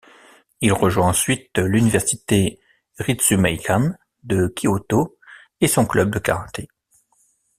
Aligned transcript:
Il 0.61 0.73
rejoint 0.73 1.09
ensuite 1.09 1.59
l'université 1.59 2.59
Ritsumeikan 2.97 3.91
de 4.23 4.47
Kyoto 4.47 5.19
et 5.59 5.67
son 5.67 5.85
club 5.85 6.09
de 6.11 6.17
karaté. 6.17 6.69